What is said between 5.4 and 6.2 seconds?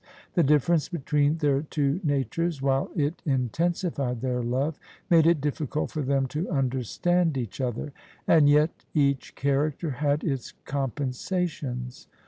difficult for